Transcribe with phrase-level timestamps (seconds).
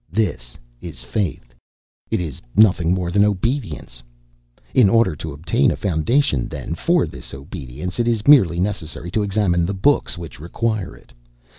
[0.11, 1.53] This is faith;
[2.09, 4.01] it is nothing more than obedience.
[4.73, 9.21] In order to obtain a foundation then for this obedience, it is merely necessary to
[9.21, 11.13] examine the books which require it.